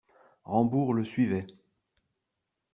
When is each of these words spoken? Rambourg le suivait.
Rambourg 0.45 0.95
le 0.95 1.03
suivait. 1.03 1.45